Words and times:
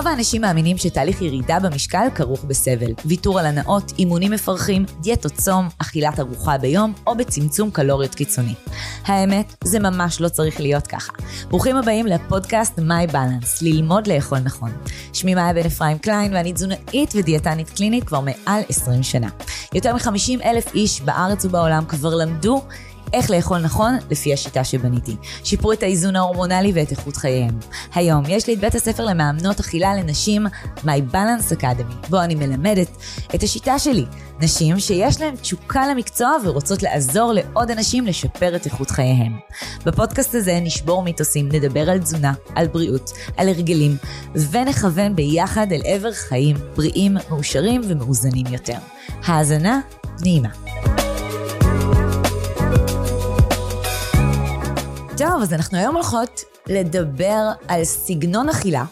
רוב 0.00 0.08
האנשים 0.08 0.42
מאמינים 0.42 0.78
שתהליך 0.78 1.22
ירידה 1.22 1.58
במשקל 1.60 2.06
כרוך 2.14 2.44
בסבל. 2.44 2.92
ויתור 3.04 3.40
על 3.40 3.46
הנאות, 3.46 3.92
אימונים 3.98 4.32
מפרכים, 4.32 4.84
דיאטות 5.00 5.32
צום, 5.32 5.68
אכילת 5.78 6.20
ארוחה 6.20 6.58
ביום 6.58 6.92
או 7.06 7.16
בצמצום 7.16 7.70
קלוריות 7.70 8.14
קיצוני. 8.14 8.54
האמת, 9.04 9.54
זה 9.64 9.78
ממש 9.78 10.20
לא 10.20 10.28
צריך 10.28 10.60
להיות 10.60 10.86
ככה. 10.86 11.12
ברוכים 11.48 11.76
הבאים 11.76 12.06
לפודקאסט 12.06 12.78
My 12.78 13.12
Balance, 13.12 13.58
ללמוד 13.62 14.06
לאכול 14.06 14.38
נכון. 14.38 14.70
שמי 15.12 15.34
מאיה 15.34 15.52
בן 15.52 15.66
אפרים 15.66 15.98
קליין 15.98 16.34
ואני 16.34 16.52
תזונאית 16.52 17.12
ודיאטנית 17.14 17.70
קלינית 17.70 18.04
כבר 18.04 18.20
מעל 18.20 18.62
20 18.68 19.02
שנה. 19.02 19.28
יותר 19.74 19.94
מ-50 19.94 20.44
אלף 20.44 20.74
איש 20.74 21.00
בארץ 21.00 21.44
ובעולם 21.44 21.84
כבר 21.88 22.14
למדו 22.14 22.62
איך 23.12 23.30
לאכול 23.30 23.58
נכון 23.58 23.94
לפי 24.10 24.32
השיטה 24.32 24.64
שבניתי. 24.64 25.16
שיפרו 25.44 25.72
את 25.72 25.82
האיזון 25.82 26.16
ההורמונלי 26.16 26.72
ואת 26.74 26.90
איכות 26.90 27.16
חייהם. 27.16 27.58
היום 27.94 28.22
יש 28.28 28.46
לי 28.46 28.54
את 28.54 28.60
בית 28.60 28.74
הספר 28.74 29.04
למאמנות 29.04 29.60
אכילה 29.60 29.94
לנשים, 29.94 30.46
My 30.78 31.12
Balance 31.12 31.56
Academy, 31.60 32.08
בו 32.08 32.20
אני 32.20 32.34
מלמדת 32.34 32.88
את 33.34 33.42
השיטה 33.42 33.78
שלי. 33.78 34.04
נשים 34.40 34.80
שיש 34.80 35.20
להן 35.20 35.36
תשוקה 35.36 35.88
למקצוע 35.88 36.32
ורוצות 36.44 36.82
לעזור 36.82 37.32
לעוד 37.32 37.70
אנשים 37.70 38.06
לשפר 38.06 38.56
את 38.56 38.66
איכות 38.66 38.90
חייהם. 38.90 39.38
בפודקאסט 39.86 40.34
הזה 40.34 40.58
נשבור 40.62 41.02
מיתוסים, 41.02 41.48
נדבר 41.52 41.90
על 41.90 41.98
תזונה, 41.98 42.32
על 42.54 42.66
בריאות, 42.66 43.12
על 43.36 43.48
הרגלים, 43.48 43.96
ונכוון 44.50 45.16
ביחד 45.16 45.66
אל 45.72 45.80
עבר 45.84 46.12
חיים 46.12 46.56
בריאים, 46.76 47.16
מאושרים 47.30 47.80
ומאוזנים 47.84 48.46
יותר. 48.46 48.78
האזנה 49.24 49.80
נעימה. 50.20 50.69
טוב, 55.20 55.42
אז 55.42 55.52
אנחנו 55.52 55.78
היום 55.78 55.94
הולכות 55.94 56.40
לדבר 56.66 57.50
על 57.68 57.84
סגנון 57.84 58.48
אכילה. 58.48 58.84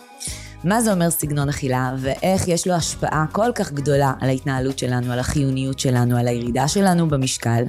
מה 0.65 0.81
זה 0.83 0.93
אומר 0.93 1.11
סגנון 1.11 1.49
אכילה, 1.49 1.95
ואיך 1.99 2.49
יש 2.49 2.67
לו 2.67 2.75
השפעה 2.75 3.27
כל 3.33 3.51
כך 3.55 3.73
גדולה 3.73 4.13
על 4.21 4.29
ההתנהלות 4.29 4.79
שלנו, 4.79 5.13
על 5.13 5.19
החיוניות 5.19 5.79
שלנו, 5.79 6.17
על 6.17 6.29
הירידה 6.29 6.69
שלנו 6.69 7.09
במשקל. 7.09 7.65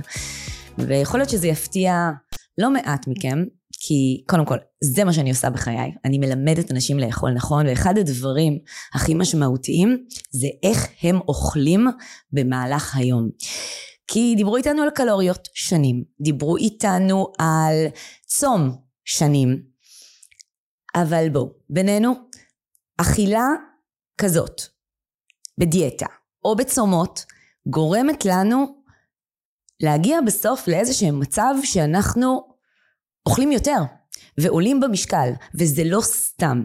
ויכול 0.77 1.19
להיות 1.19 1.29
שזה 1.29 1.47
יפתיע 1.47 2.09
לא 2.57 2.71
מעט 2.71 3.07
מכם, 3.07 3.43
כי 3.79 4.23
קודם 4.27 4.45
כל, 4.45 4.57
זה 4.83 5.03
מה 5.03 5.13
שאני 5.13 5.29
עושה 5.29 5.49
בחיי. 5.49 5.91
אני 6.05 6.17
מלמדת 6.17 6.71
אנשים 6.71 6.99
לאכול 6.99 7.31
נכון, 7.31 7.67
ואחד 7.67 7.97
הדברים 7.97 8.57
הכי 8.93 9.13
משמעותיים 9.13 10.05
זה 10.31 10.47
איך 10.63 10.87
הם 11.03 11.19
אוכלים 11.27 11.87
במהלך 12.31 12.95
היום. 12.95 13.29
כי 14.11 14.33
דיברו 14.37 14.57
איתנו 14.57 14.83
על 14.83 14.89
קלוריות 14.89 15.47
שנים, 15.53 16.03
דיברו 16.21 16.57
איתנו 16.57 17.27
על 17.37 17.75
צום 18.25 18.77
שנים, 19.05 19.63
אבל 20.95 21.29
בואו, 21.29 21.53
בינינו, 21.69 22.13
אכילה 22.97 23.45
כזאת, 24.17 24.61
בדיאטה 25.57 26.05
או 26.45 26.55
בצומות, 26.55 27.25
גורמת 27.67 28.25
לנו 28.25 28.83
להגיע 29.79 30.21
בסוף 30.21 30.67
לאיזשהו 30.67 31.11
מצב 31.11 31.53
שאנחנו 31.63 32.41
אוכלים 33.25 33.51
יותר 33.51 33.79
ועולים 34.37 34.79
במשקל, 34.79 35.29
וזה 35.55 35.83
לא 35.85 36.01
סתם. 36.01 36.63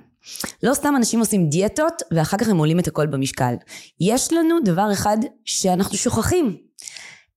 לא 0.63 0.75
סתם 0.75 0.95
אנשים 0.97 1.21
עושים 1.21 1.49
דיאטות 1.49 2.03
ואחר 2.11 2.37
כך 2.37 2.49
הם 2.49 2.59
עולים 2.59 2.79
את 2.79 2.87
הכל 2.87 3.07
במשקל. 3.07 3.55
יש 4.01 4.33
לנו 4.33 4.57
דבר 4.65 4.93
אחד 4.93 5.17
שאנחנו 5.45 5.97
שוכחים, 5.97 6.64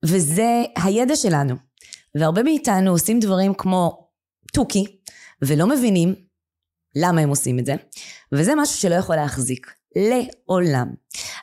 וזה 0.06 0.64
הידע 0.84 1.16
שלנו. 1.16 1.56
והרבה 2.16 2.44
מאיתנו 2.44 2.92
עושים 2.92 3.20
דברים 3.20 3.54
כמו 3.54 4.08
תוכי, 4.54 4.86
ולא 5.42 5.68
מבינים 5.68 6.16
למה 6.96 7.22
הם 7.22 7.30
עושים 7.30 7.60
את 7.60 7.66
זה, 7.66 7.76
וזה 8.32 8.56
משהו 8.56 8.78
שלא 8.78 8.96
יכול 8.96 9.16
להחזיק. 9.16 9.78
לעולם. 9.98 10.88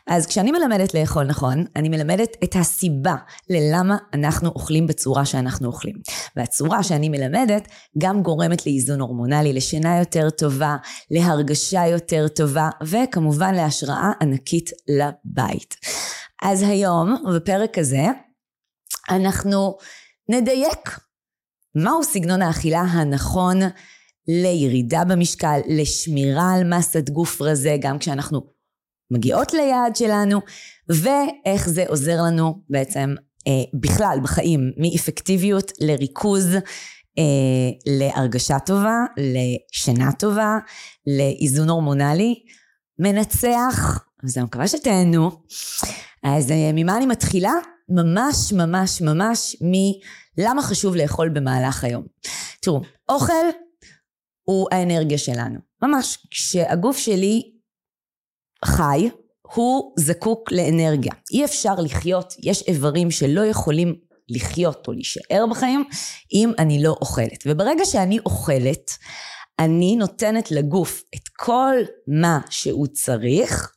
אז 0.06 0.26
כשאני 0.26 0.52
מלמדת 0.52 0.94
לאכול 0.94 1.24
נכון, 1.24 1.64
אני 1.76 1.88
מלמדת 1.88 2.36
את 2.44 2.56
הסיבה 2.56 3.14
ללמה 3.50 3.96
אנחנו 4.14 4.48
אוכלים 4.48 4.86
בצורה 4.86 5.24
שאנחנו 5.24 5.66
אוכלים. 5.66 5.96
והצורה 6.36 6.82
שאני 6.82 7.08
מלמדת 7.08 7.68
גם 7.98 8.22
גורמת 8.22 8.66
לאיזון 8.66 9.00
הורמונלי, 9.00 9.52
לשינה 9.52 9.98
יותר 9.98 10.30
טובה, 10.30 10.76
להרגשה 11.10 11.86
יותר 11.86 12.28
טובה, 12.28 12.70
וכמובן 12.82 13.54
להשראה 13.54 14.12
ענקית 14.20 14.70
לבית. 14.88 15.76
אז 16.42 16.62
היום, 16.62 17.14
בפרק 17.36 17.78
הזה, 17.78 18.06
אנחנו 19.10 19.76
נדייק 20.28 20.98
מהו 21.74 22.04
סגנון 22.04 22.42
האכילה 22.42 22.80
הנכון 22.80 23.56
לירידה 24.28 25.04
במשקל, 25.04 25.60
לשמירה 25.68 26.54
על 26.54 26.64
מסת 26.76 27.10
גוף 27.10 27.42
רזה, 27.42 27.76
גם 27.80 27.98
כשאנחנו 27.98 28.40
מגיעות 29.10 29.54
ליעד 29.54 29.96
שלנו, 29.96 30.40
ואיך 30.88 31.68
זה 31.68 31.84
עוזר 31.88 32.22
לנו 32.22 32.62
בעצם 32.70 33.14
אה, 33.46 33.80
בכלל 33.80 34.18
בחיים, 34.22 34.72
מאפקטיביות 34.76 35.72
לריכוז, 35.80 36.54
אה, 37.18 37.22
להרגשה 37.86 38.58
טובה, 38.58 38.98
לשינה 39.16 40.12
טובה, 40.12 40.58
לאיזון 41.06 41.70
הורמונלי, 41.70 42.34
מנצח, 42.98 44.04
אז 44.24 44.38
אני 44.38 44.44
מקווה 44.44 44.68
שתהנו. 44.68 45.30
אז 46.22 46.50
אה, 46.50 46.70
ממה 46.74 46.96
אני 46.96 47.06
מתחילה? 47.06 47.52
ממש 47.88 48.52
ממש 48.52 49.00
ממש 49.00 49.56
מלמה 49.60 50.62
חשוב 50.62 50.96
לאכול 50.96 51.28
במהלך 51.28 51.84
היום. 51.84 52.04
תראו, 52.62 52.80
אוכל 53.08 53.44
הוא 54.42 54.68
האנרגיה 54.72 55.18
שלנו. 55.18 55.58
ממש, 55.82 56.26
כשהגוף 56.30 56.98
שלי 56.98 57.52
חי, 58.64 59.10
הוא 59.54 59.94
זקוק 59.98 60.52
לאנרגיה. 60.52 61.12
אי 61.32 61.44
אפשר 61.44 61.74
לחיות, 61.74 62.34
יש 62.42 62.62
איברים 62.62 63.10
שלא 63.10 63.46
יכולים 63.46 63.94
לחיות 64.28 64.88
או 64.88 64.92
להישאר 64.92 65.44
בחיים 65.50 65.84
אם 66.32 66.52
אני 66.58 66.82
לא 66.82 66.96
אוכלת. 67.00 67.44
וברגע 67.46 67.84
שאני 67.84 68.18
אוכלת, 68.18 68.90
אני 69.58 69.96
נותנת 69.96 70.50
לגוף 70.50 71.02
את 71.14 71.28
כל 71.36 71.76
מה 72.08 72.40
שהוא 72.50 72.86
צריך 72.86 73.72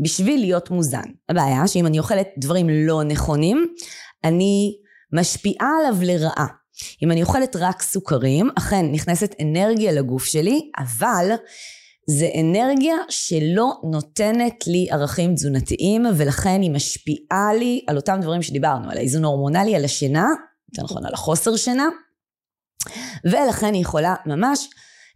בשביל 0.00 0.40
להיות 0.40 0.70
מוזן. 0.70 1.04
הבעיה 1.28 1.68
שאם 1.68 1.86
אני 1.86 1.98
אוכלת 1.98 2.28
דברים 2.38 2.68
לא 2.70 3.02
נכונים, 3.04 3.74
אני 4.24 4.76
משפיעה 5.12 5.68
עליו 5.80 5.96
לרעה. 6.02 6.46
אם 7.02 7.10
אני 7.10 7.22
אוכלת 7.22 7.56
רק 7.56 7.82
סוכרים, 7.82 8.50
אכן 8.58 8.86
נכנסת 8.92 9.34
אנרגיה 9.42 9.92
לגוף 9.92 10.24
שלי, 10.24 10.70
אבל 10.78 11.30
זה 12.10 12.28
אנרגיה 12.40 12.96
שלא 13.08 13.72
נותנת 13.90 14.66
לי 14.66 14.86
ערכים 14.90 15.34
תזונתיים, 15.34 16.06
ולכן 16.16 16.62
היא 16.62 16.70
משפיעה 16.70 17.54
לי 17.58 17.84
על 17.86 17.96
אותם 17.96 18.18
דברים 18.22 18.42
שדיברנו, 18.42 18.90
על 18.90 18.98
האיזון 18.98 19.24
ההורמונלי, 19.24 19.76
על 19.76 19.84
השינה, 19.84 20.26
יותר 20.72 20.82
נכון 20.82 21.06
על 21.06 21.14
החוסר 21.14 21.56
שינה, 21.56 21.88
ולכן 23.24 23.74
היא 23.74 23.82
יכולה 23.82 24.14
ממש 24.26 24.68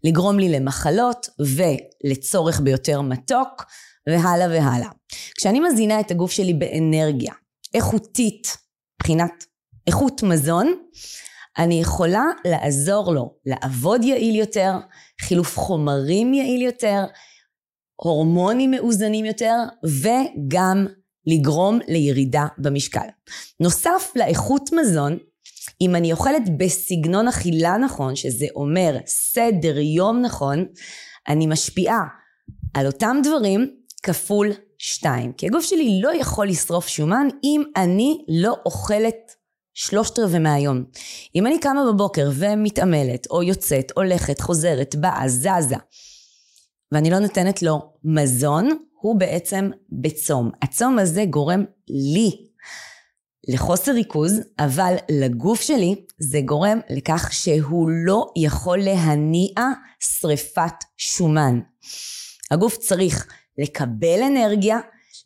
לגרום 0.05 0.39
לי 0.39 0.49
למחלות 0.49 1.29
ולצורך 1.39 2.61
ביותר 2.61 3.01
מתוק, 3.01 3.65
והלאה 4.11 4.49
והלאה. 4.49 4.91
כשאני 5.37 5.61
מזינה 5.61 6.01
את 6.01 6.11
הגוף 6.11 6.31
שלי 6.31 6.55
באנרגיה 6.55 7.33
איכותית, 7.75 8.57
מבחינת 9.01 9.45
איכות 9.87 10.23
מזון, 10.23 10.75
אני 11.59 11.81
יכולה 11.81 12.25
לעזור 12.45 13.13
לו 13.13 13.35
לעבוד 13.47 14.05
יעיל 14.05 14.37
יותר, 14.37 14.73
חילוף 15.21 15.59
חומרים 15.59 16.35
יעיל 16.35 16.63
יותר, 16.63 17.05
הורמונים 17.97 18.71
מאוזנים 18.71 19.25
יותר, 19.25 19.57
וגם 19.85 20.87
לגרום 21.27 21.79
לירידה 21.89 22.47
במשקל. 22.59 23.07
נוסף 23.61 24.13
לאיכות 24.17 24.71
מזון, 24.73 25.19
אם 25.81 25.97
אני 25.97 26.13
אוכלת 26.13 26.43
בסגנון 26.57 27.29
אכילה 27.29 27.77
נכון, 27.77 28.17
שזה 28.17 28.47
אומר 28.55 28.97
סדר 29.07 29.79
יום 29.79 30.21
נכון, 30.21 30.65
אני 31.29 31.47
משפיעה 31.47 32.01
על 32.75 32.87
אותם 32.87 33.17
דברים 33.23 33.80
כפול 34.03 34.53
שתיים. 34.79 35.33
כי 35.33 35.47
הגוף 35.47 35.65
שלי 35.65 36.01
לא 36.03 36.15
יכול 36.15 36.49
לשרוף 36.49 36.89
שומן 36.89 37.29
אם 37.45 37.63
אני 37.77 38.25
לא 38.29 38.57
אוכלת 38.67 39.35
שלושת 39.75 40.19
רבעי 40.19 40.39
מהיום. 40.39 40.85
אם 41.35 41.47
אני 41.47 41.61
קמה 41.61 41.93
בבוקר 41.93 42.31
ומתעמלת, 42.35 43.27
או 43.31 43.43
יוצאת, 43.43 43.93
הולכת, 43.97 44.41
חוזרת, 44.41 44.97
באה, 44.97 45.29
זזה, 45.29 45.77
ואני 46.93 47.11
לא 47.11 47.19
נותנת 47.19 47.63
לו 47.63 47.93
מזון, 48.05 48.69
הוא 49.01 49.21
בעצם 49.21 49.71
בצום. 49.93 50.51
הצום 50.63 50.99
הזה 50.99 51.25
גורם 51.25 51.65
לי 51.89 52.31
לחוסר 53.49 53.93
ריכוז, 53.93 54.41
אבל 54.59 54.95
לגוף 55.11 55.61
שלי 55.61 55.95
זה 56.19 56.41
גורם 56.45 56.81
לכך 56.91 57.29
שהוא 57.33 57.91
לא 57.91 58.27
יכול 58.37 58.79
להניע 58.79 59.55
שריפת 60.01 60.85
שומן. 60.97 61.61
הגוף 62.51 62.77
צריך 62.77 63.27
לקבל 63.59 64.23
אנרגיה, 64.27 64.79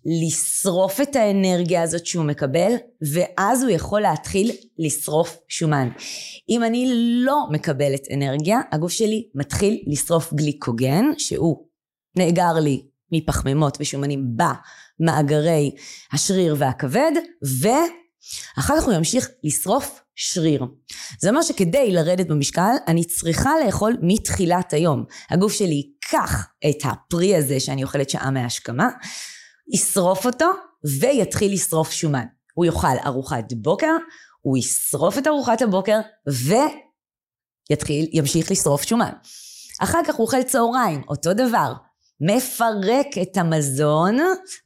לשרוף 0.06 1.00
את 1.00 1.16
האנרגיה 1.16 1.82
הזאת 1.82 2.06
שהוא 2.06 2.24
מקבל, 2.24 2.72
ואז 3.12 3.62
הוא 3.62 3.70
יכול 3.70 4.00
להתחיל 4.00 4.50
לשרוף 4.78 5.36
שומן. 5.48 5.88
אם 6.48 6.64
אני 6.64 6.90
לא 7.24 7.46
מקבלת 7.50 8.00
אנרגיה, 8.14 8.60
הגוף 8.72 8.92
שלי 8.92 9.28
מתחיל 9.34 9.82
לשרוף 9.86 10.32
גליקוגן, 10.32 11.04
שהוא 11.18 11.66
נאגר 12.16 12.52
לי 12.52 12.86
מפחמימות 13.12 13.76
ושומנים 13.80 14.36
במאגרי 14.36 15.70
השריר 16.12 16.56
והכבד, 16.58 17.12
ואחר 17.60 18.76
כך 18.76 18.84
הוא 18.84 18.94
ימשיך 18.94 19.30
לשרוף 19.44 20.00
שריר. 20.14 20.64
זה 21.20 21.28
אומר 21.28 21.42
שכדי 21.42 21.90
לרדת 21.90 22.26
במשקל, 22.26 22.72
אני 22.88 23.04
צריכה 23.04 23.50
לאכול 23.66 23.96
מתחילת 24.02 24.72
היום. 24.72 25.04
הגוף 25.30 25.52
שלי 25.52 25.82
ייקח 26.04 26.46
את 26.70 26.76
הפרי 26.84 27.36
הזה 27.36 27.60
שאני 27.60 27.82
אוכלת 27.82 28.10
שעה 28.10 28.30
מהשכמה, 28.30 28.88
ישרוף 29.74 30.26
אותו, 30.26 30.46
ויתחיל 31.00 31.52
לשרוף 31.52 31.90
שומן. 31.90 32.24
הוא 32.54 32.64
יאכל 32.64 32.96
ארוחת 33.06 33.52
בוקר, 33.52 33.96
הוא 34.40 34.56
ישרוף 34.56 35.18
את 35.18 35.26
ארוחת 35.26 35.62
הבוקר, 35.62 36.00
ויתחיל, 37.70 38.08
ימשיך 38.12 38.50
לשרוף 38.50 38.82
שומן. 38.82 39.12
אחר 39.80 40.00
כך 40.06 40.14
הוא 40.14 40.26
אוכל 40.26 40.42
צהריים, 40.42 41.02
אותו 41.08 41.34
דבר. 41.34 41.72
מפרק 42.20 43.06
את 43.22 43.36
המזון, 43.36 44.18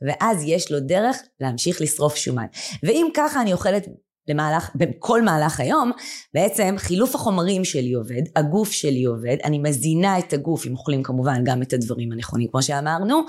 ואז 0.07 0.43
יש 0.47 0.73
לו 0.73 0.81
דרך 0.81 1.17
להמשיך 1.41 1.81
לשרוף 1.81 2.17
שומן. 2.17 2.47
ואם 2.83 3.09
ככה 3.15 3.41
אני 3.41 3.53
אוכלת 3.53 3.87
למהלך, 4.29 4.71
בכל 4.75 5.23
מהלך 5.23 5.61
היום, 5.61 5.93
בעצם 6.35 6.75
חילוף 6.79 7.15
החומרים 7.15 7.65
שלי 7.65 7.93
עובד, 7.93 8.23
הגוף 8.37 8.71
שלי 8.71 9.05
עובד, 9.05 9.37
אני 9.45 9.59
מזינה 9.59 10.19
את 10.19 10.33
הגוף, 10.33 10.67
אם 10.67 10.73
אוכלים 10.73 11.03
כמובן 11.03 11.45
גם 11.45 11.63
את 11.63 11.73
הדברים 11.73 12.13
הנכונים, 12.13 12.49
כמו 12.51 12.63
שאמרנו, 12.63 13.21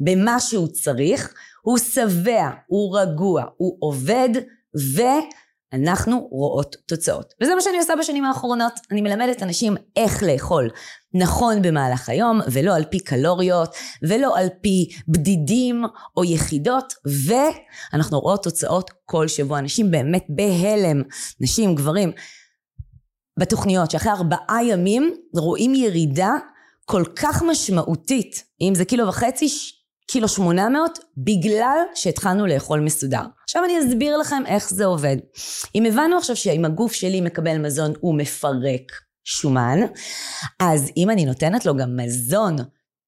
במה 0.00 0.40
שהוא 0.40 0.68
צריך, 0.68 1.34
הוא 1.62 1.78
שבע, 1.78 2.50
הוא 2.66 2.98
רגוע, 2.98 3.44
הוא 3.56 3.76
עובד, 3.80 4.28
ו... 4.96 5.02
אנחנו 5.72 6.28
רואות 6.30 6.76
תוצאות. 6.86 7.34
וזה 7.42 7.54
מה 7.54 7.60
שאני 7.60 7.78
עושה 7.78 7.92
בשנים 7.98 8.24
האחרונות. 8.24 8.72
אני 8.90 9.00
מלמדת 9.00 9.42
אנשים 9.42 9.74
איך 9.96 10.22
לאכול 10.22 10.70
נכון 11.14 11.62
במהלך 11.62 12.08
היום, 12.08 12.40
ולא 12.52 12.76
על 12.76 12.84
פי 12.84 13.00
קלוריות, 13.00 13.74
ולא 14.08 14.38
על 14.38 14.48
פי 14.62 14.88
בדידים 15.08 15.84
או 16.16 16.24
יחידות, 16.24 16.94
ואנחנו 17.26 18.20
רואות 18.20 18.42
תוצאות 18.42 18.90
כל 19.04 19.28
שבוע. 19.28 19.58
אנשים 19.58 19.90
באמת 19.90 20.24
בהלם, 20.28 21.02
נשים, 21.40 21.74
גברים, 21.74 22.12
בתוכניות 23.38 23.90
שאחרי 23.90 24.12
ארבעה 24.12 24.64
ימים 24.64 25.14
רואים 25.34 25.74
ירידה 25.74 26.32
כל 26.84 27.04
כך 27.16 27.42
משמעותית, 27.42 28.44
אם 28.60 28.74
זה 28.74 28.84
קילו 28.84 29.08
וחצי, 29.08 29.48
קילו 30.06 30.28
שמונה 30.28 30.68
מאות, 30.68 30.98
בגלל 31.16 31.78
שהתחלנו 31.94 32.46
לאכול 32.46 32.80
מסודר. 32.80 33.22
עכשיו 33.44 33.64
אני 33.64 33.80
אסביר 33.80 34.16
לכם 34.16 34.42
איך 34.46 34.70
זה 34.70 34.84
עובד. 34.84 35.16
אם 35.74 35.84
הבנו 35.84 36.16
עכשיו 36.18 36.36
שאם 36.36 36.64
הגוף 36.64 36.92
שלי 36.92 37.20
מקבל 37.20 37.58
מזון 37.58 37.92
הוא 38.00 38.18
מפרק 38.18 38.92
שומן, 39.24 39.78
אז 40.60 40.90
אם 40.96 41.10
אני 41.10 41.24
נותנת 41.24 41.66
לו 41.66 41.76
גם 41.76 41.96
מזון 41.96 42.56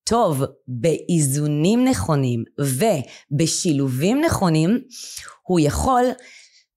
טוב 0.04 0.44
באיזונים 0.68 1.84
נכונים 1.84 2.44
ובשילובים 2.60 4.20
נכונים, 4.24 4.80
הוא 5.42 5.60
יכול 5.60 6.04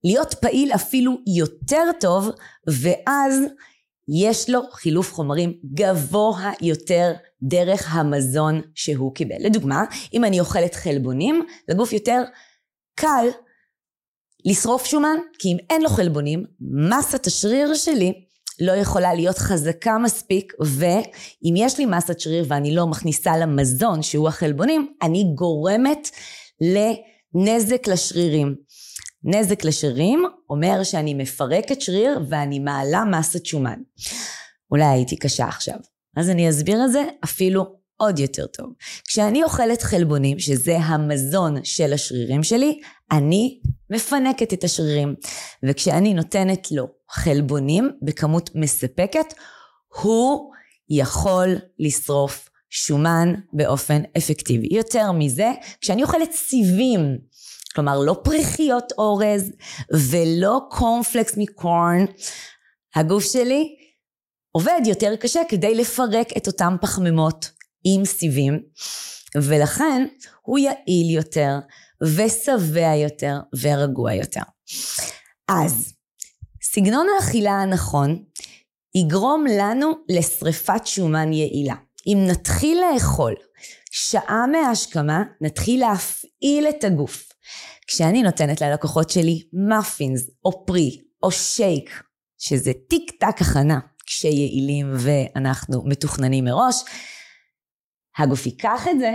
להיות 0.04 0.34
פעיל 0.34 0.72
אפילו 0.76 1.18
יותר 1.38 1.84
טוב, 2.00 2.30
ואז 2.68 3.44
יש 4.12 4.50
לו 4.50 4.62
חילוף 4.72 5.14
חומרים 5.14 5.54
גבוה 5.74 6.52
יותר 6.62 7.14
דרך 7.42 7.96
המזון 7.96 8.62
שהוא 8.76 9.16
קיבל. 9.16 9.36
לדוגמה, 9.40 9.84
אם 10.14 10.26
אני 10.26 10.40
אוכלת 10.40 10.76
חלבונים, 10.76 11.46
לגוף 11.70 11.94
יותר 11.94 12.22
קל 12.96 13.26
לשרוף 14.46 14.86
שומן, 14.86 15.18
כי 15.40 15.50
אם 15.50 15.58
אין 15.70 15.82
לו 15.82 15.90
חלבונים, 15.90 16.46
מסת 16.90 17.28
השריר 17.28 17.74
שלי 17.74 18.14
לא 18.62 18.72
יכולה 18.72 19.14
להיות 19.14 19.38
חזקה 19.38 19.98
מספיק, 19.98 20.54
ואם 20.60 21.54
יש 21.58 21.78
לי 21.78 21.86
מסת 21.86 22.20
שריר 22.20 22.46
ואני 22.48 22.76
לא 22.76 22.88
מכניסה 22.88 23.38
למזון, 23.38 24.02
שהוא 24.02 24.28
החלבונים, 24.28 24.94
אני 25.02 25.24
גורמת 25.36 26.10
לנזק 26.62 27.88
לשרירים. 27.88 28.56
נזק 29.24 29.64
לשרירים 29.64 30.26
אומר 30.52 30.84
שאני 30.84 31.14
מפרקת 31.14 31.82
שריר 31.82 32.20
ואני 32.30 32.60
מעלה 32.60 33.04
מסת 33.06 33.46
שומן. 33.46 33.80
אולי 34.72 34.86
הייתי 34.86 35.16
קשה 35.16 35.46
עכשיו. 35.46 35.76
אז 36.18 36.30
אני 36.30 36.50
אסביר 36.50 36.86
את 36.86 36.92
זה 36.92 37.04
אפילו 37.24 37.66
עוד 37.98 38.20
יותר 38.20 38.46
טוב. 38.46 38.74
כשאני 39.08 39.44
אוכלת 39.44 39.82
חלבונים, 39.82 40.40
שזה 40.40 40.78
המזון 40.78 41.56
של 41.64 41.94
השרירים 41.94 42.44
שלי, 42.44 42.80
אני 43.12 43.60
מפנקת 43.90 44.54
את 44.54 44.64
השרירים. 44.64 45.16
וכשאני 45.64 46.14
נותנת 46.14 46.72
לו 46.72 46.88
חלבונים 47.10 47.92
בכמות 48.02 48.50
מספקת, 48.56 49.34
הוא 50.02 50.52
יכול 50.90 51.56
לשרוף 51.80 52.50
שומן 52.70 53.34
באופן 53.54 54.02
אפקטיבי. 54.18 54.68
יותר 54.72 55.12
מזה, 55.12 55.52
כשאני 55.82 56.04
אוכלת 56.04 56.32
סיבים, 56.32 57.18
כלומר 57.72 58.00
לא 58.00 58.22
פריחיות 58.24 58.94
אורז 58.98 59.52
ולא 60.12 60.60
קורנפלקס 60.70 61.34
מקורן, 61.38 62.06
הגוף 62.96 63.24
שלי 63.24 63.76
עובד 64.52 64.82
יותר 64.86 65.16
קשה 65.16 65.42
כדי 65.50 65.76
לפרק 65.76 66.38
את 66.38 66.48
אותם 66.48 66.76
פחמימות 66.82 67.52
עם 67.84 68.06
סיבים, 68.06 68.60
ולכן 69.36 70.08
הוא 70.42 70.60
יעיל 70.60 71.10
יותר 71.16 71.60
ושבע 72.04 72.96
יותר 72.96 73.40
ורגוע 73.62 74.14
יותר. 74.14 74.42
אז 75.48 75.94
סגנון 76.64 77.08
האכילה 77.16 77.52
הנכון 77.52 78.24
יגרום 78.96 79.46
לנו 79.60 79.92
לשריפת 80.10 80.88
שומן 80.88 81.34
יעילה. 81.34 81.76
אם 82.08 82.18
נתחיל 82.28 82.82
לאכול 82.94 83.36
שעה 83.92 84.46
מההשכמה, 84.52 85.24
נתחיל 85.42 85.80
להפעיל 85.80 86.68
את 86.70 86.84
הגוף. 86.84 87.31
כשאני 87.88 88.24
נותנת 88.24 88.62
ללקוחות 88.62 89.10
שלי 89.10 89.44
מאפינס 89.70 90.30
או 90.46 90.66
פרי 90.66 91.02
או 91.24 91.32
שייק, 91.32 92.04
שזה 92.38 92.72
טיק 92.90 93.12
טק 93.20 93.42
הכנה, 93.42 93.80
כשיעילים 94.06 94.94
ואנחנו 94.98 95.84
מתוכננים 95.86 96.46
מראש, 96.46 96.76
הגוף 98.18 98.46
ייקח 98.46 98.88
את 98.92 99.00
זה, 99.00 99.12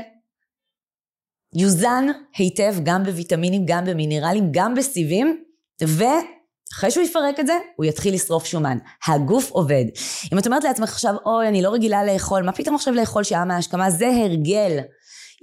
יוזן 1.55 2.07
היטב 2.37 2.75
גם 2.83 3.05
בוויטמינים, 3.05 3.63
גם 3.67 3.85
במינרלים, 3.85 4.49
גם 4.51 4.75
בסיבים, 4.75 5.43
ואחרי 5.83 6.91
שהוא 6.91 7.05
יפרק 7.05 7.41
את 7.41 7.47
זה, 7.47 7.53
הוא 7.77 7.85
יתחיל 7.87 8.15
לשרוף 8.15 8.45
שומן. 8.45 8.79
הגוף 9.07 9.51
עובד. 9.51 9.85
אם 10.33 10.39
את 10.39 10.47
אומרת 10.47 10.65
לעצמך 10.65 10.89
עכשיו, 10.89 11.15
אוי, 11.27 11.49
אני 11.49 11.63
לא 11.63 11.71
רגילה 11.71 12.05
לאכול, 12.05 12.43
מה 12.43 12.53
פתאום 12.53 12.75
עכשיו 12.75 12.95
לאכול 12.95 13.25
שעה 13.25 13.45
מההשכמה? 13.45 13.91
זה 13.91 14.07
הרגל. 14.09 14.79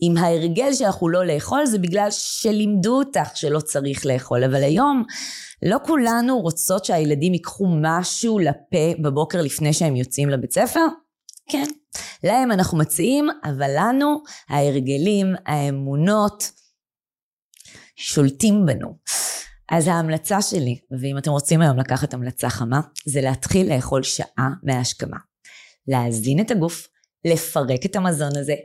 אם 0.07 0.17
ההרגל 0.17 0.71
הוא 0.99 1.09
לא 1.09 1.25
לאכול, 1.25 1.65
זה 1.65 1.79
בגלל 1.79 2.07
שלימדו 2.11 2.97
אותך 2.97 3.37
שלא 3.37 3.59
צריך 3.59 4.05
לאכול. 4.05 4.43
אבל 4.43 4.63
היום, 4.63 5.03
לא 5.61 5.77
כולנו 5.85 6.39
רוצות 6.39 6.85
שהילדים 6.85 7.33
ייקחו 7.33 7.67
משהו 7.81 8.39
לפה 8.39 9.01
בבוקר 9.01 9.41
לפני 9.41 9.73
שהם 9.73 9.95
יוצאים 9.95 10.29
לבית 10.29 10.51
ספר? 10.51 10.85
כן. 11.49 11.67
להם 12.23 12.51
אנחנו 12.51 12.77
מציעים, 12.77 13.29
אבל 13.43 13.71
לנו 13.77 14.23
ההרגלים, 14.49 15.27
האמונות, 15.45 16.51
שולטים 17.95 18.65
בנו. 18.65 18.97
אז 19.71 19.87
ההמלצה 19.87 20.41
שלי, 20.41 20.79
ואם 21.01 21.17
אתם 21.17 21.31
רוצים 21.31 21.61
היום 21.61 21.77
לקחת 21.77 22.13
המלצה 22.13 22.49
חמה, 22.49 22.81
זה 23.05 23.21
להתחיל 23.21 23.75
לאכול 23.75 24.03
שעה 24.03 24.49
מההשכמה. 24.63 25.17
להזין 25.87 26.39
את 26.39 26.51
הגוף, 26.51 26.87
לפרק 27.25 27.85
את 27.85 27.95
המזון 27.95 28.37
הזה, 28.37 28.55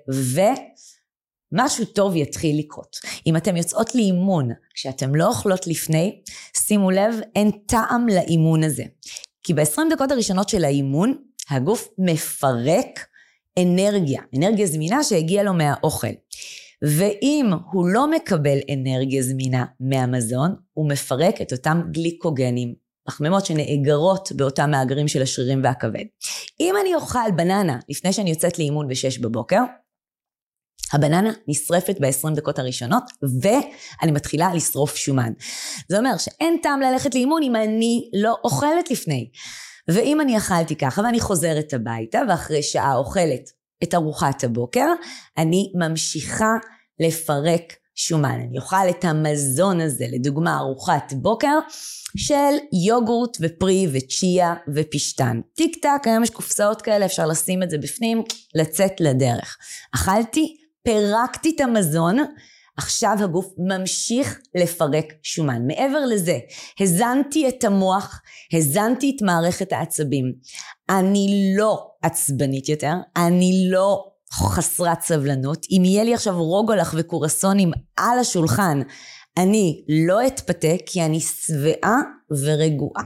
ומשהו 1.53 1.85
טוב 1.85 2.17
יתחיל 2.17 2.59
לקרות. 2.59 2.97
אם 3.27 3.37
אתן 3.37 3.57
יוצאות 3.57 3.95
לאימון 3.95 4.49
כשאתן 4.75 5.11
לא 5.15 5.27
אוכלות 5.27 5.67
לפני, 5.67 6.21
שימו 6.57 6.91
לב, 6.91 7.15
אין 7.37 7.51
טעם 7.67 8.07
לאימון 8.09 8.65
הזה. 8.65 8.85
כי 9.43 9.55
ב-20 9.55 9.81
דקות 9.91 10.11
הראשונות 10.11 10.49
של 10.49 10.65
האימון, 10.65 11.15
הגוף 11.51 11.89
מפרק 11.99 13.07
אנרגיה, 13.59 14.23
אנרגיה 14.37 14.67
זמינה 14.67 15.05
שהגיעה 15.05 15.45
לו 15.45 15.55
מהאוכל. 15.55 16.07
ואם 16.83 17.51
הוא 17.73 17.89
לא 17.89 18.11
מקבל 18.11 18.59
אנרגיה 18.75 19.23
זמינה 19.23 19.65
מהמזון, 19.81 20.55
הוא 20.73 20.89
מפרק 20.89 21.43
את 21.43 21.53
אותם 21.53 21.83
גליקוגנים, 21.91 22.75
פחמימות 23.07 23.47
שנאגרות 23.47 24.33
באותם 24.33 24.71
מאגרים 24.71 25.09
של 25.09 25.23
השרירים 25.23 25.61
והכבד. 25.65 26.05
אם 26.61 26.75
אני 26.81 26.95
אוכל 26.95 27.31
בננה 27.37 27.79
לפני 27.89 28.13
שאני 28.13 28.31
יוצאת 28.31 28.59
לאימון 28.59 28.89
ב-6 28.89 29.23
בבוקר, 29.23 29.63
הבננה 30.93 31.31
נשרפת 31.49 31.97
ב-20 32.01 32.35
דקות 32.35 32.59
הראשונות, 32.59 33.05
ואני 33.41 34.13
מתחילה 34.13 34.55
לשרוף 34.55 34.97
שומן. 34.97 35.33
זה 35.89 35.99
אומר 35.99 36.17
שאין 36.19 36.57
טעם 36.63 36.81
ללכת 36.81 37.15
לאימון 37.15 37.43
אם 37.43 37.57
אני 37.57 38.11
לא 38.13 38.37
אוכלת 38.45 38.91
לפני. 38.91 39.31
ואם 39.89 40.21
אני 40.21 40.37
אכלתי 40.37 40.77
ככה 40.77 41.03
ואני 41.03 41.21
חוזרת 41.21 41.73
הביתה 41.73 42.21
ואחרי 42.29 42.63
שעה 42.63 42.97
אוכלת 42.97 43.51
את 43.83 43.95
ארוחת 43.95 44.45
הבוקר, 44.45 44.87
אני 45.39 45.73
ממשיכה 45.75 46.53
לפרק 47.01 47.73
שומן. 47.95 48.41
אני 48.49 48.59
אוכל 48.59 48.89
את 48.91 49.05
המזון 49.05 49.81
הזה, 49.81 50.05
לדוגמה 50.13 50.59
ארוחת 50.59 51.13
בוקר 51.13 51.59
של 52.17 52.79
יוגורט 52.87 53.37
ופרי 53.41 53.87
וצ'יה 53.93 54.55
ופשטן. 54.75 55.41
טיק 55.55 55.77
טק, 55.83 56.07
היום 56.07 56.23
יש 56.23 56.31
קופסאות 56.31 56.83
כאלה, 56.83 57.07
אפשר 57.07 57.27
לשים 57.27 57.63
את 57.63 57.71
זה 57.71 57.79
בפנים, 57.79 58.23
לצאת 58.55 59.01
לדרך. 59.01 59.57
אכלתי 59.95 60.57
פירקתי 60.89 61.53
את 61.57 61.61
המזון, 61.61 62.17
עכשיו 62.77 63.17
הגוף 63.21 63.47
ממשיך 63.59 64.39
לפרק 64.55 65.05
שומן. 65.23 65.67
מעבר 65.67 66.05
לזה, 66.05 66.39
הזנתי 66.81 67.49
את 67.49 67.65
המוח, 67.65 68.21
הזנתי 68.53 69.13
את 69.17 69.23
מערכת 69.23 69.73
העצבים. 69.73 70.33
אני 70.91 71.53
לא 71.57 71.87
עצבנית 72.03 72.69
יותר, 72.69 72.93
אני 73.17 73.69
לא 73.71 74.05
חסרת 74.33 75.01
סבלנות. 75.03 75.67
אם 75.71 75.83
יהיה 75.85 76.05
לי 76.05 76.15
עכשיו 76.15 76.45
רוגולח 76.45 76.95
וקורסונים 76.99 77.71
על 77.97 78.19
השולחן, 78.19 78.83
אני 79.37 79.85
לא 79.89 80.27
אתפתה 80.27 80.73
כי 80.87 81.03
אני 81.03 81.21
שבעה 81.21 81.97
ורגועה. 82.31 83.03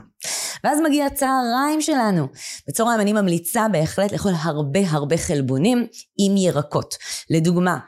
ואז 0.65 0.79
מגיע 0.85 1.07
הצהריים 1.07 1.81
שלנו. 1.81 2.27
בצהריים 2.69 3.01
אני 3.01 3.13
ממליצה 3.13 3.67
בהחלט 3.73 4.13
לאכול 4.13 4.33
הרבה 4.43 4.81
הרבה 4.89 5.17
חלבונים 5.17 5.87
עם 6.19 6.37
ירקות. 6.37 6.95
לדוגמה, 7.31 7.79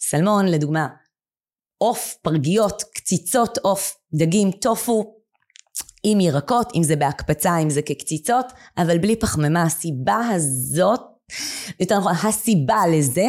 סלמון, 0.00 0.46
לדוגמה, 0.46 0.88
עוף, 1.78 2.16
פרגיות, 2.22 2.82
קציצות 2.94 3.58
עוף, 3.58 3.96
דגים, 4.14 4.50
טופו, 4.50 5.14
עם 6.04 6.20
ירקות, 6.20 6.72
אם 6.74 6.82
זה 6.82 6.96
בהקפצה, 6.96 7.58
אם 7.58 7.70
זה 7.70 7.82
כקציצות, 7.82 8.46
אבל 8.78 8.98
בלי 8.98 9.16
פחמימה. 9.16 9.62
הסיבה 9.62 10.28
הזאת 10.34 11.00
יותר 11.80 11.98
נכון, 11.98 12.12
הסיבה 12.22 12.86
לזה, 12.92 13.26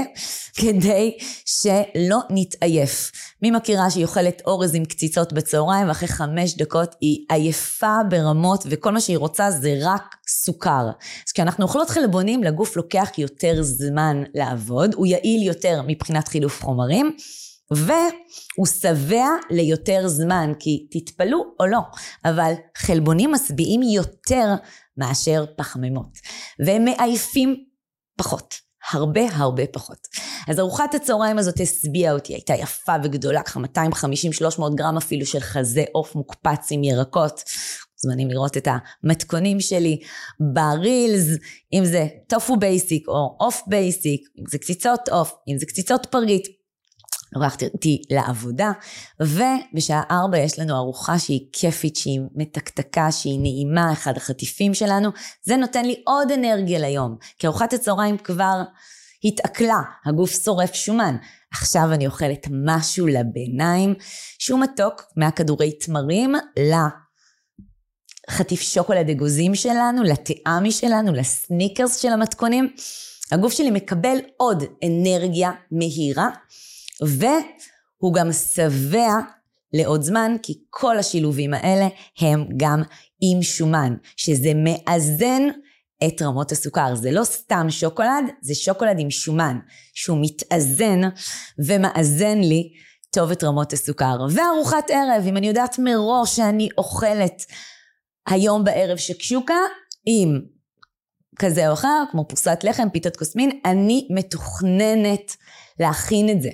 כדי 0.53 1.17
שלא 1.45 2.19
נתעייף. 2.29 3.11
מי 3.41 3.51
מכירה 3.51 3.89
שהיא 3.89 4.05
אוכלת 4.05 4.41
אורז 4.45 4.75
עם 4.75 4.85
קציצות 4.85 5.33
בצהריים, 5.33 5.87
ואחרי 5.87 6.07
חמש 6.07 6.57
דקות 6.57 6.95
היא 7.01 7.25
עייפה 7.29 7.97
ברמות, 8.09 8.63
וכל 8.69 8.91
מה 8.91 9.01
שהיא 9.01 9.17
רוצה 9.17 9.51
זה 9.51 9.75
רק 9.81 10.15
סוכר. 10.27 10.89
אז 11.27 11.31
כשאנחנו 11.31 11.65
אוכלות 11.65 11.89
חלבונים, 11.89 12.43
לגוף 12.43 12.77
לוקח 12.77 13.09
יותר 13.17 13.63
זמן 13.63 14.23
לעבוד, 14.33 14.93
הוא 14.93 15.05
יעיל 15.05 15.43
יותר 15.43 15.81
מבחינת 15.87 16.27
חילוף 16.27 16.63
חומרים. 16.63 17.11
והוא 17.71 18.67
שבע 18.67 19.27
ליותר 19.49 20.07
זמן, 20.07 20.51
כי 20.59 20.87
תתפלאו 20.91 21.39
או 21.59 21.65
לא, 21.65 21.79
אבל 22.25 22.53
חלבונים 22.77 23.31
משביעים 23.31 23.81
יותר 23.81 24.53
מאשר 24.97 25.45
פחמימות, 25.57 26.17
והם 26.65 26.85
מעייפים 26.85 27.55
פחות. 28.17 28.53
הרבה 28.91 29.21
הרבה 29.31 29.63
פחות. 29.67 29.97
אז 30.47 30.59
ארוחת 30.59 30.95
הצהריים 30.95 31.37
הזאת 31.37 31.59
השביעה 31.59 32.13
אותי, 32.13 32.33
הייתה 32.33 32.53
יפה 32.53 32.93
וגדולה, 33.03 33.43
ככה 33.43 33.59
250-300 33.59 34.75
גרם 34.75 34.97
אפילו 34.97 35.25
של 35.25 35.39
חזה 35.39 35.83
עוף 35.91 36.15
מוקפץ 36.15 36.67
עם 36.71 36.83
ירקות. 36.83 37.43
מוזמנים 38.03 38.29
לראות 38.29 38.57
את 38.57 38.67
המתכונים 39.03 39.59
שלי 39.59 39.99
ב 40.53 40.64
reels, 40.64 41.25
אם 41.73 41.85
זה 41.85 42.07
טופו 42.27 42.57
basic 42.57 43.07
או 43.07 43.35
עוף 43.39 43.61
basic, 43.67 44.21
אם 44.39 44.43
זה 44.51 44.57
קציצות 44.57 45.09
עוף, 45.09 45.33
אם 45.47 45.57
זה 45.57 45.65
קציצות 45.65 46.05
פרגית. 46.05 46.64
לוקחתי 47.33 47.67
אותי 47.67 48.01
לעבודה, 48.09 48.71
ובשעה 49.19 50.03
ארבע 50.11 50.37
יש 50.37 50.59
לנו 50.59 50.75
ארוחה 50.75 51.19
שהיא 51.19 51.47
כיפית, 51.53 51.95
שהיא 51.95 52.19
מתקתקה, 52.35 53.11
שהיא 53.11 53.39
נעימה, 53.39 53.93
אחד 53.93 54.17
החטיפים 54.17 54.73
שלנו, 54.73 55.09
זה 55.43 55.55
נותן 55.55 55.85
לי 55.85 56.01
עוד 56.05 56.31
אנרגיה 56.31 56.79
ליום, 56.79 57.15
כי 57.39 57.47
ארוחת 57.47 57.73
הצהריים 57.73 58.17
כבר 58.17 58.61
התעכלה, 59.23 59.81
הגוף 60.05 60.31
שורף 60.43 60.73
שומן. 60.73 61.15
עכשיו 61.53 61.93
אני 61.93 62.07
אוכלת 62.07 62.47
משהו 62.51 63.07
לביניים, 63.07 63.93
שהוא 64.39 64.59
מתוק 64.59 65.01
מהכדורי 65.17 65.71
תמרים 65.71 66.35
לחטיף 68.29 68.61
שוקולד 68.61 69.09
אגוזים 69.09 69.55
שלנו, 69.55 70.03
לטעמי 70.03 70.71
שלנו, 70.71 71.13
לסניקרס 71.13 71.95
של 71.95 72.09
המתכונים. 72.09 72.73
הגוף 73.31 73.53
שלי 73.53 73.71
מקבל 73.71 74.17
עוד 74.37 74.63
אנרגיה 74.83 75.51
מהירה. 75.71 76.29
והוא 77.01 78.13
גם 78.13 78.31
שבע 78.31 79.13
לעוד 79.73 80.01
זמן, 80.01 80.35
כי 80.43 80.53
כל 80.69 80.97
השילובים 80.97 81.53
האלה 81.53 81.87
הם 82.19 82.47
גם 82.57 82.81
עם 83.21 83.43
שומן, 83.43 83.95
שזה 84.17 84.51
מאזן 84.55 85.41
את 86.07 86.21
רמות 86.21 86.51
הסוכר. 86.51 86.95
זה 86.95 87.11
לא 87.11 87.23
סתם 87.23 87.67
שוקולד, 87.69 88.25
זה 88.41 88.55
שוקולד 88.55 88.99
עם 88.99 89.11
שומן, 89.11 89.57
שהוא 89.93 90.17
מתאזן 90.21 91.01
ומאזן 91.65 92.39
לי 92.39 92.71
טוב 93.11 93.31
את 93.31 93.43
רמות 93.43 93.73
הסוכר. 93.73 94.17
וארוחת 94.31 94.89
ערב, 94.89 95.23
אם 95.27 95.37
אני 95.37 95.47
יודעת 95.47 95.79
מראש 95.79 96.35
שאני 96.35 96.69
אוכלת 96.77 97.45
היום 98.27 98.63
בערב 98.63 98.97
שקשוקה, 98.97 99.59
עם 100.05 100.41
כזה 101.39 101.67
או 101.67 101.73
אחר, 101.73 102.03
כמו 102.11 102.27
פרוסת 102.27 102.59
לחם, 102.63 102.89
פיתות 102.89 103.17
כוסמין, 103.17 103.59
אני 103.65 104.07
מתוכננת 104.11 105.35
להכין 105.79 106.29
את 106.29 106.41
זה. 106.41 106.49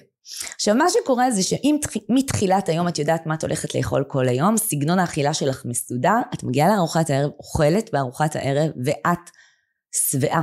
עכשיו 0.55 0.75
מה 0.75 0.85
שקורה 0.89 1.31
זה 1.31 1.43
שאם 1.43 1.77
מתחילת 2.09 2.69
היום 2.69 2.87
את 2.87 2.99
יודעת 2.99 3.25
מה 3.25 3.33
את 3.33 3.43
הולכת 3.43 3.75
לאכול 3.75 4.03
כל 4.07 4.27
היום, 4.27 4.57
סגנון 4.57 4.99
האכילה 4.99 5.33
שלך 5.33 5.65
מסודר, 5.65 6.17
את 6.33 6.43
מגיעה 6.43 6.75
לארוחת 6.75 7.09
הערב, 7.09 7.31
אוכלת 7.39 7.89
בארוחת 7.93 8.35
הערב 8.35 8.71
ואת 8.85 9.29
שבעה. 10.11 10.41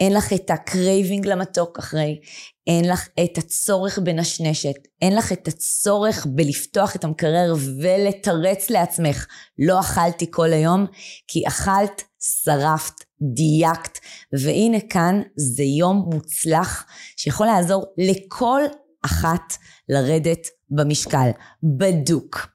אין 0.00 0.14
לך 0.14 0.32
את 0.32 0.50
ה 0.50 0.60
craving 0.60 1.26
למתוק 1.26 1.78
אחרי, 1.78 2.20
אין 2.66 2.88
לך 2.88 3.08
את 3.24 3.38
הצורך 3.38 3.98
בנשנשת, 3.98 4.74
אין 5.02 5.16
לך 5.16 5.32
את 5.32 5.48
הצורך 5.48 6.26
בלפתוח 6.30 6.96
את 6.96 7.04
המקרר 7.04 7.54
ולתרץ 7.82 8.70
לעצמך, 8.70 9.26
לא 9.58 9.80
אכלתי 9.80 10.26
כל 10.30 10.52
היום, 10.52 10.86
כי 11.28 11.42
אכלת, 11.48 12.02
שרפת, 12.20 12.94
דייקת, 13.34 13.98
והנה 14.42 14.80
כאן 14.90 15.22
זה 15.36 15.62
יום 15.62 16.08
מוצלח 16.12 16.86
שיכול 17.16 17.46
לעזור 17.46 17.84
לכל 17.98 18.62
אחת 19.02 19.56
לרדת 19.88 20.46
במשקל, 20.70 21.30
בדוק. 21.62 22.48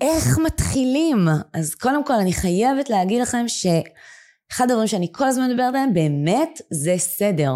איך 0.00 0.38
מתחילים? 0.38 1.28
אז 1.52 1.74
קודם 1.74 2.04
כל 2.04 2.12
אני 2.12 2.32
חייבת 2.32 2.90
להגיד 2.90 3.22
לכם 3.22 3.44
שאחד 3.48 4.70
הדברים 4.70 4.86
שאני 4.86 5.08
כל 5.12 5.24
הזמן 5.24 5.50
מדברת 5.50 5.74
עליהם 5.74 5.94
באמת 5.94 6.60
זה 6.70 6.94
סדר. 6.98 7.52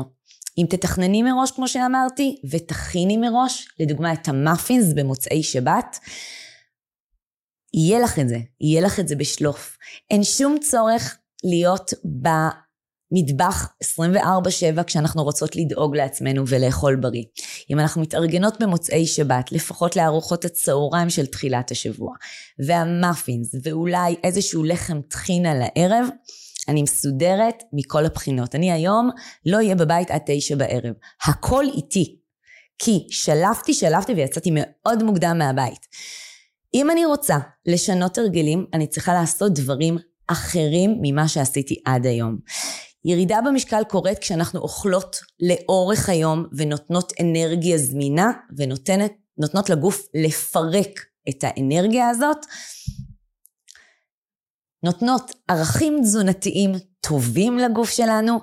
אם 0.59 0.67
תתכנני 0.71 1.23
מראש 1.23 1.51
כמו 1.51 1.69
שאמרתי 1.69 2.41
ותכיני 2.51 3.17
מראש, 3.17 3.69
לדוגמה 3.81 4.13
את 4.13 4.29
המאפינס 4.29 4.93
במוצאי 4.97 5.43
שבת, 5.43 5.99
יהיה 7.75 8.01
לך 8.01 8.19
את 8.19 8.29
זה, 8.29 8.39
יהיה 8.61 8.81
לך 8.83 9.01
את 9.01 9.09
זה 9.09 9.17
בשלוף. 9.17 9.77
אין 10.11 10.25
שום 10.25 10.59
צורך 10.59 11.19
להיות. 11.45 11.93
מטבח 13.13 13.69
24/7 13.85 14.83
כשאנחנו 14.83 15.23
רוצות 15.23 15.57
לדאוג 15.57 15.97
לעצמנו 15.97 16.49
ולאכול 16.49 16.97
בריא. 16.97 17.23
אם 17.71 17.81
אנחנו 17.81 18.03
מתארגנות 18.03 18.63
במוצאי 18.63 19.07
שבת, 19.07 19.53
לפחות 19.53 19.97
לארוחות 19.97 20.45
הצהריים 20.45 21.11
של 21.11 21.27
תחילת 21.27 21.71
השבוע, 21.71 22.15
והמאפינס, 22.67 23.55
ואולי 23.63 24.17
איזשהו 24.25 24.65
לחם 24.65 25.01
טחין 25.09 25.47
על 25.47 25.63
הערב, 25.63 26.09
אני 26.69 26.83
מסודרת 26.83 27.63
מכל 27.73 28.07
הבחינות. 28.07 28.55
אני 28.55 28.73
היום 28.73 29.11
לא 29.47 29.57
אהיה 29.57 29.75
בבית 29.75 30.11
עד 30.11 30.21
תשע 30.27 30.57
בערב. 30.57 30.95
הכל 31.25 31.65
איתי. 31.75 32.19
כי 32.79 33.07
שלפתי, 33.11 33.75
שלפתי 33.75 34.13
ויצאתי 34.13 34.51
מאוד 34.53 35.03
מוקדם 35.03 35.39
מהבית. 35.39 35.87
אם 36.75 36.91
אני 36.91 37.07
רוצה 37.07 37.39
לשנות 37.67 38.19
הרגלים, 38.19 38.67
אני 38.75 38.87
צריכה 38.87 39.15
לעשות 39.15 39.55
דברים 39.55 39.99
אחרים 40.27 40.99
ממה 41.03 41.29
שעשיתי 41.29 41.81
עד 41.85 42.07
היום. 42.07 42.39
ירידה 43.09 43.39
במשקל 43.47 43.85
קורית 43.89 44.19
כשאנחנו 44.19 44.61
אוכלות 44.61 45.17
לאורך 45.41 46.09
היום 46.09 46.47
ונותנות 46.53 47.13
אנרגיה 47.21 47.79
זמינה 47.79 48.31
ונותנות 48.57 49.71
לגוף 49.71 50.07
לפרק 50.15 51.07
את 51.29 51.45
האנרגיה 51.45 52.09
הזאת. 52.09 52.37
נותנות 54.83 55.31
ערכים 55.49 55.99
תזונתיים 56.03 56.73
טובים 57.01 57.59
לגוף 57.59 57.91
שלנו 57.91 58.39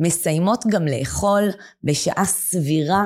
ומסיימות 0.00 0.64
גם 0.70 0.86
לאכול 0.86 1.42
בשעה 1.84 2.24
סבירה 2.24 3.04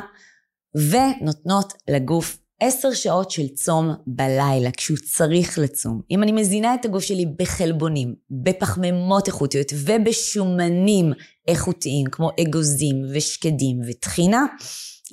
ונותנות 0.90 1.72
לגוף 1.88 2.38
עשר 2.60 2.92
שעות 2.92 3.30
של 3.30 3.48
צום 3.48 3.94
בלילה, 4.06 4.70
כשהוא 4.70 4.98
צריך 4.98 5.58
לצום. 5.58 6.00
אם 6.10 6.22
אני 6.22 6.32
מזינה 6.32 6.74
את 6.74 6.84
הגוף 6.84 7.02
שלי 7.02 7.26
בחלבונים, 7.38 8.14
בפחמימות 8.30 9.26
איכותיות 9.26 9.72
ובשומנים 9.72 11.12
איכותיים, 11.48 12.06
כמו 12.06 12.30
אגוזים 12.40 12.96
ושקדים 13.14 13.80
וטחינה, 13.88 14.46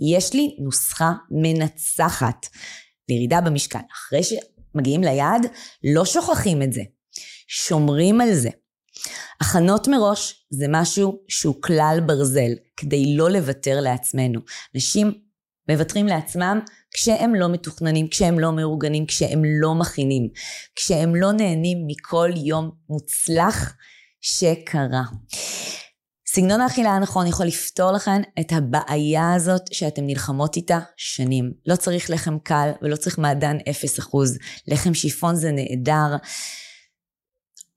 יש 0.02 0.34
לי 0.34 0.56
נוסחה 0.60 1.12
מנצחת 1.32 2.48
לירידה 3.10 3.42
במשקל. 3.42 3.80
אחרי 3.94 4.22
שמגיעים 4.24 5.02
ליעד, 5.02 5.46
לא 5.84 6.06
שוכחים 6.06 6.62
את 6.62 6.74
זה, 6.74 6.82
שומרים 7.48 8.22
על 8.22 8.34
זה. 8.34 8.50
הכנות 9.42 9.88
מראש 9.88 10.46
זה 10.50 10.66
משהו 10.70 11.20
שהוא 11.28 11.56
כלל 11.62 12.00
ברזל, 12.06 12.52
כדי 12.78 13.16
לא 13.16 13.30
לוותר 13.30 13.82
לעצמנו. 13.82 14.40
אנשים 14.76 15.14
מוותרים 15.70 16.08
לעצמם 16.08 16.60
כשהם 16.94 17.36
לא 17.36 17.50
מתוכננים, 17.50 18.08
כשהם 18.08 18.40
לא 18.40 18.52
מאורגנים, 18.52 19.06
כשהם 19.06 19.42
לא 19.46 19.76
מכינים, 19.76 20.30
כשהם 20.76 21.16
לא 21.16 21.32
נהנים 21.32 21.78
מכל 21.88 22.30
יום 22.36 22.72
מוצלח 22.90 23.76
שקרה. 24.22 25.04
סגנון 26.28 26.62
האכילה 26.62 26.90
הנכון 26.90 27.28
יכול 27.28 27.46
לפתור 27.46 27.92
לכן 27.92 28.22
את 28.40 28.52
הבעיה 28.52 29.34
הזאת 29.34 29.74
שאתם 29.74 30.06
נלחמות 30.06 30.56
איתה 30.56 30.80
שנים. 30.98 31.52
לא 31.66 31.76
צריך 31.76 32.10
לחם 32.10 32.40
קל 32.40 32.70
ולא 32.82 32.96
צריך 32.96 33.20
מעדן 33.20 33.58
0%. 33.58 33.62
לחם 34.68 34.94
שיפון 34.94 35.36
זה 35.36 35.52
נהדר. 35.52 36.16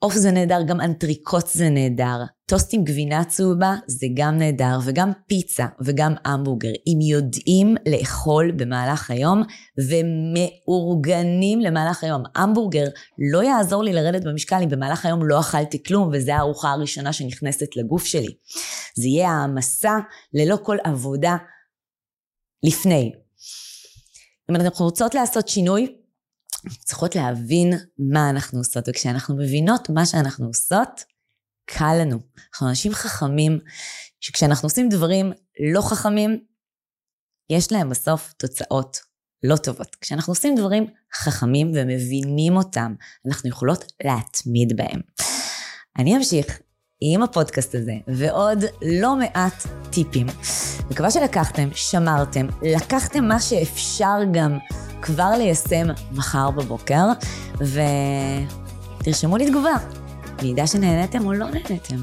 עוף 0.05 0.15
זה 0.15 0.31
נהדר, 0.31 0.63
גם 0.63 0.81
אנטריקוט 0.81 1.47
זה 1.47 1.71
נהדר. 1.71 2.23
טוסט 2.47 2.75
עם 2.75 2.85
גבינה 2.85 3.25
צהובה 3.25 3.75
זה 3.87 4.07
גם 4.15 4.39
נהדר, 4.39 4.79
וגם 4.85 5.13
פיצה 5.27 5.67
וגם 5.81 6.15
המבורגר. 6.25 6.69
אם 6.87 7.01
יודעים 7.01 7.75
לאכול 7.89 8.53
במהלך 8.53 9.11
היום 9.11 9.43
ומאורגנים 9.89 11.61
למהלך 11.61 12.05
היום. 12.05 12.23
המבורגר 12.35 12.85
לא 13.33 13.43
יעזור 13.43 13.85
לי 13.85 13.93
לרדת 13.93 14.25
במשקל 14.25 14.57
אם 14.63 14.69
במהלך 14.69 15.07
היום 15.07 15.27
לא 15.27 15.41
אכלתי 15.41 15.83
כלום, 15.83 16.11
וזו 16.13 16.33
הארוחה 16.33 16.71
הראשונה 16.71 17.13
שנכנסת 17.13 17.77
לגוף 17.77 18.05
שלי. 18.05 18.35
זה 18.95 19.09
יהיה 19.09 19.31
העמסה 19.31 19.99
ללא 20.35 20.59
כל 20.63 20.77
עבודה 20.85 21.37
לפני. 22.63 23.13
אם 24.51 24.57
אנחנו 24.57 24.85
רוצות 24.85 25.15
לעשות 25.15 25.49
שינוי, 25.49 25.97
צריכות 26.85 27.17
להבין 27.17 27.73
מה 27.99 28.31
אנחנו 28.31 28.59
עושות, 28.59 28.89
וכשאנחנו 28.89 29.37
מבינות 29.37 29.91
מה 29.91 30.07
שאנחנו 30.07 30.47
עושות, 30.47 31.05
קל 31.67 31.95
לנו. 32.01 32.19
אנחנו 32.53 32.69
אנשים 32.69 32.95
חכמים, 32.95 33.59
שכשאנחנו 34.21 34.67
עושים 34.67 34.89
דברים 34.89 35.33
לא 35.73 35.81
חכמים, 35.81 36.45
יש 37.51 37.73
להם 37.73 37.91
בסוף 37.91 38.33
תוצאות 38.37 39.01
לא 39.43 39.57
טובות. 39.57 39.97
כשאנחנו 40.01 40.31
עושים 40.31 40.55
דברים 40.55 40.87
חכמים 41.15 41.73
ומבינים 41.75 42.57
אותם, 42.57 42.95
אנחנו 43.29 43.49
יכולות 43.49 43.93
להתמיד 44.05 44.77
בהם. 44.77 45.01
אני 45.99 46.17
אמשיך 46.17 46.61
עם 47.01 47.23
הפודקאסט 47.23 47.75
הזה 47.75 47.93
ועוד 48.07 48.59
לא 48.83 49.17
מעט 49.17 49.67
טיפים. 49.93 50.27
מקווה 50.91 51.11
שלקחתם, 51.11 51.69
שמרתם, 51.75 52.47
לקחתם 52.63 53.25
מה 53.25 53.41
שאפשר 53.41 54.19
גם 54.33 54.59
כבר 55.05 55.31
ליישם 55.39 55.87
מחר 56.13 56.51
בבוקר, 56.51 57.05
ותרשמו 59.01 59.37
לי 59.37 59.51
תגובה. 59.51 59.75
יודע 60.43 60.67
שנהניתם 60.67 61.27
או 61.27 61.33
לא 61.33 61.47
נהניתם. 61.47 61.97